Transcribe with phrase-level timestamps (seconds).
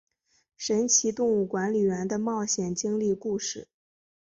[0.57, 3.67] 神奇动物管理员的冒险经历故事。